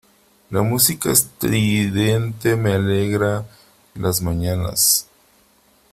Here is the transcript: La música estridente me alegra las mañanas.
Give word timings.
La 0.49 0.63
música 0.63 1.11
estridente 1.11 2.55
me 2.55 2.73
alegra 2.73 3.45
las 3.93 4.19
mañanas. 4.23 5.07